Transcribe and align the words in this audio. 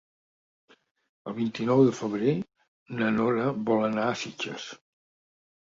El 1.31 1.35
vint-i-nou 1.41 1.83
de 1.89 1.93
febrer 1.99 2.35
na 3.01 3.13
Nora 3.21 3.47
vol 3.71 3.87
anar 3.93 4.09
a 4.11 4.19
Sitges. 4.27 4.69